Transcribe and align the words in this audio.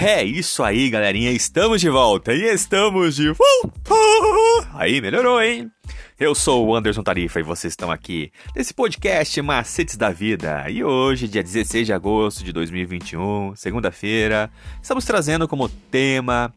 É 0.00 0.22
isso 0.22 0.62
aí, 0.62 0.88
galerinha. 0.88 1.32
Estamos 1.32 1.80
de 1.80 1.90
volta 1.90 2.32
e 2.32 2.42
estamos 2.44 3.16
de 3.16 3.32
volta. 3.32 4.70
Aí, 4.74 5.00
melhorou, 5.00 5.42
hein? 5.42 5.68
Eu 6.20 6.36
sou 6.36 6.68
o 6.68 6.76
Anderson 6.76 7.02
Tarifa 7.02 7.40
e 7.40 7.42
vocês 7.42 7.72
estão 7.72 7.90
aqui 7.90 8.30
nesse 8.54 8.72
podcast 8.72 9.42
Macetes 9.42 9.96
da 9.96 10.10
Vida. 10.10 10.70
E 10.70 10.84
hoje, 10.84 11.26
dia 11.26 11.42
16 11.42 11.84
de 11.84 11.92
agosto 11.92 12.44
de 12.44 12.52
2021, 12.52 13.56
segunda-feira, 13.56 14.48
estamos 14.80 15.04
trazendo 15.04 15.48
como 15.48 15.68
tema, 15.68 16.54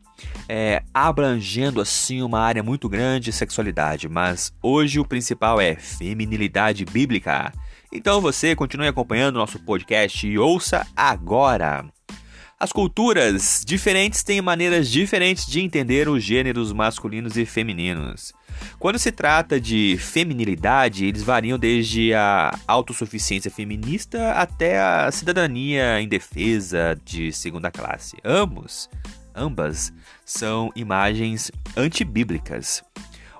é, 0.48 0.84
abrangendo 0.94 1.82
assim 1.82 2.22
uma 2.22 2.40
área 2.40 2.62
muito 2.62 2.88
grande, 2.88 3.34
sexualidade. 3.34 4.08
Mas 4.08 4.54
hoje 4.62 5.00
o 5.00 5.06
principal 5.06 5.60
é 5.60 5.74
feminilidade 5.76 6.86
bíblica. 6.86 7.52
Então 7.92 8.22
você 8.22 8.56
continue 8.56 8.88
acompanhando 8.88 9.40
nosso 9.40 9.58
podcast 9.58 10.28
e 10.28 10.38
ouça 10.38 10.86
agora. 10.96 11.90
As 12.62 12.72
culturas 12.72 13.64
diferentes 13.66 14.22
têm 14.22 14.40
maneiras 14.40 14.88
diferentes 14.88 15.48
de 15.48 15.62
entender 15.62 16.08
os 16.08 16.24
gêneros 16.24 16.72
masculinos 16.72 17.36
e 17.36 17.44
femininos. 17.44 18.34
Quando 18.78 19.00
se 19.00 19.12
trata 19.12 19.60
de 19.60 19.98
feminilidade, 19.98 21.08
eles 21.08 21.24
variam 21.24 21.58
desde 21.58 22.14
a 22.14 22.56
autossuficiência 22.68 23.50
feminista 23.50 24.34
até 24.34 24.80
a 24.80 25.10
cidadania 25.12 26.00
indefesa 26.02 26.96
de 27.04 27.32
segunda 27.34 27.72
classe. 27.72 28.16
Ambos, 28.24 28.88
ambas 29.34 29.92
são 30.24 30.70
imagens 30.76 31.52
antibíblicas. 31.76 32.84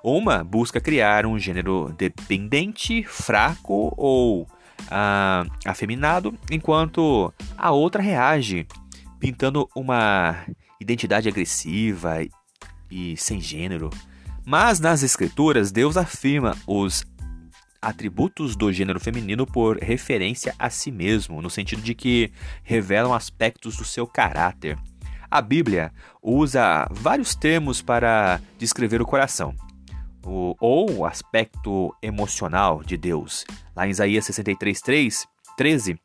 Uma 0.02 0.42
busca 0.42 0.80
criar 0.80 1.26
um 1.26 1.38
gênero 1.38 1.94
dependente, 1.96 3.04
fraco 3.04 3.94
ou 3.96 4.48
ah, 4.90 5.44
afeminado, 5.64 6.36
enquanto 6.50 7.32
a 7.56 7.70
outra 7.70 8.02
reage 8.02 8.66
pintando 9.22 9.70
uma 9.76 10.44
identidade 10.80 11.28
agressiva 11.28 12.26
e 12.90 13.16
sem 13.16 13.40
gênero. 13.40 13.88
Mas 14.44 14.80
nas 14.80 15.04
escrituras, 15.04 15.70
Deus 15.70 15.96
afirma 15.96 16.58
os 16.66 17.04
atributos 17.80 18.56
do 18.56 18.72
gênero 18.72 18.98
feminino 18.98 19.46
por 19.46 19.78
referência 19.78 20.52
a 20.58 20.68
si 20.68 20.90
mesmo, 20.90 21.40
no 21.40 21.48
sentido 21.48 21.80
de 21.82 21.94
que 21.94 22.32
revelam 22.64 23.14
aspectos 23.14 23.76
do 23.76 23.84
seu 23.84 24.08
caráter. 24.08 24.76
A 25.30 25.40
Bíblia 25.40 25.92
usa 26.20 26.88
vários 26.90 27.36
termos 27.36 27.80
para 27.80 28.40
descrever 28.58 29.00
o 29.00 29.06
coração, 29.06 29.54
ou 30.24 30.90
o 30.90 31.06
aspecto 31.06 31.94
emocional 32.02 32.82
de 32.82 32.96
Deus. 32.96 33.44
Lá 33.76 33.86
em 33.86 33.90
Isaías 33.90 34.24
63, 34.24 34.80
3, 34.80 35.26
13, 35.56 36.00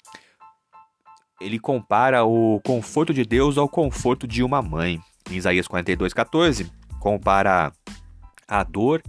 ele 1.39 1.59
compara 1.59 2.23
o 2.25 2.59
conforto 2.65 3.13
de 3.13 3.23
Deus 3.23 3.57
ao 3.57 3.69
conforto 3.69 4.27
de 4.27 4.43
uma 4.43 4.61
mãe. 4.61 4.99
Em 5.29 5.35
Isaías 5.35 5.67
42, 5.67 6.13
14, 6.13 6.71
compara 6.99 7.71
a 8.47 8.63
dor 8.63 9.01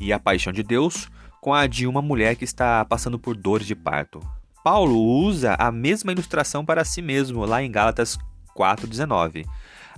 e 0.00 0.12
a 0.12 0.18
paixão 0.18 0.52
de 0.52 0.62
Deus 0.62 1.08
com 1.40 1.52
a 1.52 1.66
de 1.66 1.86
uma 1.86 2.00
mulher 2.00 2.36
que 2.36 2.44
está 2.44 2.84
passando 2.84 3.18
por 3.18 3.36
dores 3.36 3.66
de 3.66 3.74
parto. 3.74 4.20
Paulo 4.62 4.98
usa 4.98 5.54
a 5.58 5.70
mesma 5.70 6.10
ilustração 6.10 6.64
para 6.64 6.84
si 6.84 7.02
mesmo 7.02 7.44
lá 7.44 7.62
em 7.62 7.70
Gálatas 7.70 8.18
4:19. 8.54 9.44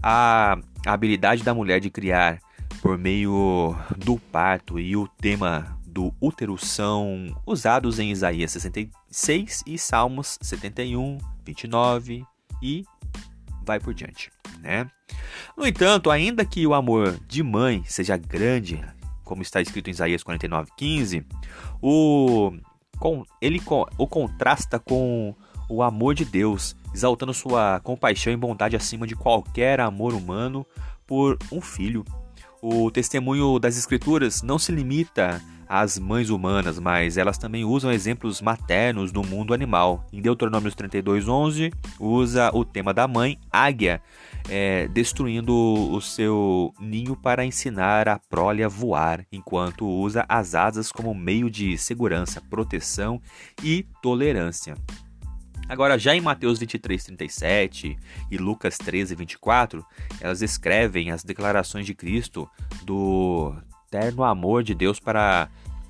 A 0.03 0.59
habilidade 0.85 1.45
da 1.45 1.55
mulher 1.55 1.79
de 1.79 1.89
criar 1.89 2.41
por 2.83 2.99
meio 2.99 3.77
do 3.97 4.19
parto 4.19 4.81
e 4.81 4.97
o 4.97 5.07
tema 5.07 5.79
do 5.97 6.13
útero 6.21 6.59
são 6.59 7.35
usados 7.47 7.99
em 7.99 8.11
Isaías 8.11 8.51
66 8.51 9.63
e 9.67 9.79
Salmos 9.79 10.39
71, 10.43 11.17
29 11.43 12.23
e 12.63 12.85
vai 13.65 13.81
por 13.81 13.95
diante, 13.95 14.31
né? 14.61 14.91
No 15.57 15.67
entanto, 15.67 16.11
ainda 16.11 16.45
que 16.45 16.67
o 16.67 16.75
amor 16.75 17.19
de 17.27 17.43
mãe 17.43 17.83
seja 17.87 18.15
grande, 18.19 18.79
como 19.25 19.41
está 19.41 19.63
escrito 19.63 19.89
em 19.89 19.93
Isaías 19.93 20.23
49:15, 20.23 21.25
o 21.81 22.53
com, 22.99 23.25
ele 23.41 23.63
o 23.97 24.07
contrasta 24.07 24.79
com 24.79 25.35
o 25.67 25.83
amor 25.83 26.15
de 26.15 26.27
Deus, 26.27 26.77
exaltando 26.93 27.33
sua 27.33 27.81
compaixão 27.81 28.35
e 28.35 28.37
bondade 28.37 28.77
acima 28.77 29.07
de 29.07 29.17
qualquer 29.17 29.81
amor 29.81 30.13
humano 30.13 30.67
por 31.07 31.39
um 31.51 31.63
filho. 31.63 32.05
O 32.63 32.91
testemunho 32.91 33.59
das 33.59 33.77
Escrituras 33.77 34.43
não 34.43 34.59
se 34.59 34.73
limita 34.73 35.41
às 35.69 35.99
mães 35.99 36.31
humanas, 36.31 36.79
mas 36.79 37.17
elas 37.17 37.39
também 37.39 37.65
usam 37.65 37.91
exemplos 37.91 38.41
maternos 38.41 39.13
do 39.13 39.23
mundo 39.23 39.53
animal. 39.53 40.05
Em 40.13 40.21
Deuteronômio 40.21 40.71
32:11 40.71 41.73
usa 41.99 42.51
o 42.55 42.65
tema 42.65 42.95
da 42.95 43.07
mãe 43.09 43.39
águia, 43.51 44.01
é, 44.49 44.89
destruindo 44.89 45.53
o 45.53 46.01
seu 46.01 46.73
ninho 46.81 47.17
para 47.17 47.45
ensinar 47.45 48.09
a 48.09 48.19
prole 48.19 48.63
a 48.63 48.69
voar, 48.69 49.27
enquanto 49.31 49.87
usa 49.87 50.25
as 50.29 50.55
asas 50.55 50.93
como 50.93 51.15
meio 51.15 51.51
de 51.51 51.77
segurança, 51.77 52.41
proteção 52.41 53.21
e 53.63 53.85
tolerância. 54.01 54.75
Agora, 55.69 55.99
já 55.99 56.15
em 56.15 56.21
Mateus 56.21 56.59
23, 56.61 57.05
37 57.05 57.99
e 58.31 58.39
Lucas 58.39 58.79
13, 58.79 59.15
24, 59.17 59.85
elas 60.21 60.41
escrevem 60.41 61.11
as 61.11 61.25
declarações 61.25 61.85
de 61.85 61.95
Cristo 61.95 62.49
do 62.85 63.55
terno 63.91 64.23
amor 64.23 64.63
de 64.63 64.75
Deus 64.75 65.01
para 65.01 65.49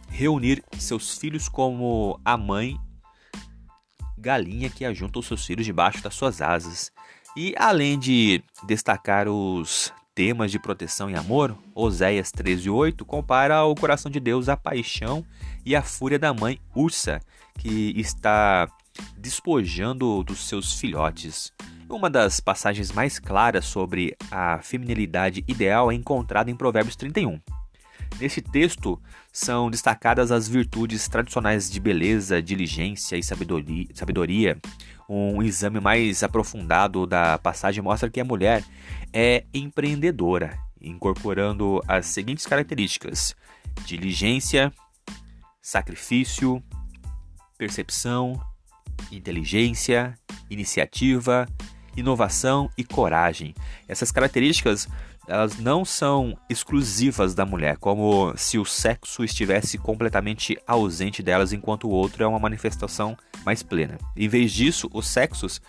reunir 0.09 0.63
seus 0.79 1.19
filhos 1.19 1.49
como 1.49 2.19
a 2.25 2.37
mãe 2.37 2.79
galinha 4.17 4.71
que 4.71 4.85
ajunta 4.85 5.19
os 5.19 5.27
seus 5.27 5.45
filhos 5.45 5.67
debaixo 5.67 6.03
das 6.03 6.15
suas 6.15 6.41
asas. 6.41 6.91
E 7.37 7.55
além 7.59 7.99
de 7.99 8.43
destacar 8.67 9.29
os 9.29 9.93
temas 10.15 10.51
de 10.51 10.59
proteção 10.59 11.11
e 11.11 11.15
amor, 11.15 11.55
Oséias 11.75 12.33
13:8 12.33 13.05
compara 13.05 13.63
o 13.65 13.75
coração 13.75 14.11
de 14.11 14.19
Deus 14.19 14.49
à 14.49 14.57
paixão 14.57 15.25
e 15.65 15.77
à 15.77 15.83
fúria 15.83 16.19
da 16.19 16.33
mãe 16.33 16.59
ursa, 16.75 17.21
que 17.59 17.93
está 17.97 18.67
despojando 19.17 20.23
dos 20.23 20.47
seus 20.49 20.79
filhotes. 20.79 21.53
Uma 21.89 22.11
das 22.11 22.41
passagens 22.41 22.91
mais 22.91 23.19
claras 23.19 23.65
sobre 23.65 24.17
a 24.31 24.61
feminilidade 24.63 25.45
ideal 25.47 25.91
é 25.91 25.95
encontrada 25.95 26.51
em 26.51 26.57
Provérbios 26.57 26.97
31. 26.97 27.41
Neste 28.19 28.41
texto 28.41 29.01
são 29.33 29.71
destacadas 29.71 30.33
as 30.33 30.49
virtudes 30.49 31.07
tradicionais 31.07 31.71
de 31.71 31.79
beleza, 31.79 32.43
diligência 32.43 33.17
e 33.17 33.23
sabedoria. 33.23 34.59
Um 35.09 35.43
exame 35.43 35.81
mais 35.81 36.23
aprofundado 36.23 37.07
da 37.07 37.39
passagem 37.39 37.83
mostra 37.83 38.11
que 38.11 38.21
a 38.21 38.25
mulher 38.25 38.65
é 39.13 39.45
empreendedora, 39.53 40.59
incorporando 40.81 41.83
as 41.87 42.07
seguintes 42.07 42.47
características: 42.47 43.37
diligência, 43.85 44.73
sacrifício, 45.61 46.63
percepção, 47.59 48.41
inteligência, 49.11 50.15
iniciativa, 50.51 51.47
inovação 51.97 52.71
e 52.77 52.85
coragem. 52.85 53.55
Essas 53.89 54.11
características 54.13 54.89
elas 55.29 55.59
não 55.59 55.85
são 55.85 56.39
exclusivas 56.49 57.35
da 57.35 57.45
mulher, 57.45 57.79
como 57.79 58.33
se 58.37 58.59
o 58.59 58.65
sexo 58.65 59.25
estivesse 59.25 59.77
completamente 59.77 60.57
ausente 60.67 61.23
delas, 61.23 61.53
enquanto 61.53 61.89
o 61.89 61.91
outro 61.91 62.23
é 62.23 62.27
uma 62.27 62.39
manifestação 62.39 63.17
mais 63.45 63.63
plena. 63.63 63.99
Em 64.17 64.29
vez 64.29 64.53
disso, 64.53 64.89
os 64.93 65.09
sexos 65.09 65.61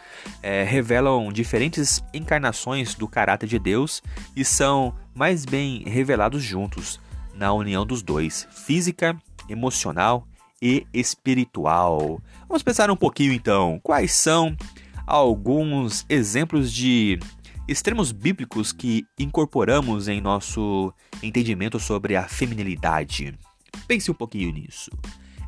é, 0.44 0.64
revelam 0.64 1.32
diferentes 1.34 2.04
encarnações 2.14 2.94
do 2.94 3.08
caráter 3.08 3.48
de 3.48 3.58
Deus 3.58 4.02
e 4.36 4.46
são 4.46 4.94
mais 5.16 5.44
bem 5.44 5.84
revelados 5.88 6.44
juntos, 6.44 7.00
na 7.34 7.54
união 7.54 7.86
dos 7.86 8.02
dois, 8.02 8.48
física, 8.52 9.16
emocional 9.50 10.28
e 10.62 10.86
espiritual. 10.94 12.22
Vamos 12.48 12.64
pensar 12.64 12.90
um 12.90 12.96
pouquinho 12.96 13.34
então, 13.34 13.80
quais 13.84 14.12
são 14.12 14.56
alguns 15.06 16.06
exemplos 16.10 16.72
de 16.72 17.20
extremos 17.68 18.12
bíblicos 18.12 18.72
que 18.72 19.06
incorporamos 19.20 20.08
em 20.08 20.22
nosso 20.22 20.94
entendimento 21.22 21.80
sobre 21.80 22.16
a 22.16 22.28
feminilidade. 22.28 23.38
Pense 23.88 24.10
um 24.10 24.14
pouquinho 24.14 24.52
nisso. 24.52 24.90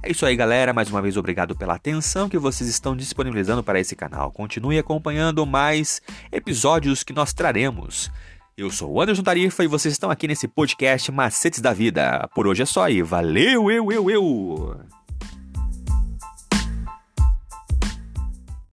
É 0.01 0.11
isso 0.11 0.25
aí, 0.25 0.35
galera. 0.35 0.73
Mais 0.73 0.89
uma 0.89 1.01
vez, 1.01 1.17
obrigado 1.17 1.55
pela 1.55 1.75
atenção 1.75 2.29
que 2.29 2.37
vocês 2.37 2.69
estão 2.69 2.95
disponibilizando 2.95 3.63
para 3.63 3.79
esse 3.79 3.95
canal. 3.95 4.31
Continue 4.31 4.79
acompanhando 4.79 5.45
mais 5.45 6.01
episódios 6.31 7.03
que 7.03 7.13
nós 7.13 7.33
traremos. 7.33 8.09
Eu 8.57 8.69
sou 8.69 8.91
o 8.91 9.01
Anderson 9.01 9.23
Tarifa 9.23 9.63
e 9.63 9.67
vocês 9.67 9.93
estão 9.93 10.09
aqui 10.09 10.27
nesse 10.27 10.47
podcast 10.47 11.11
Macetes 11.11 11.61
da 11.61 11.73
Vida. 11.73 12.29
Por 12.33 12.47
hoje 12.47 12.63
é 12.63 12.65
só 12.65 12.89
e 12.89 13.01
valeu, 13.01 13.71
eu, 13.71 13.91
eu, 13.91 14.09
eu! 14.09 14.98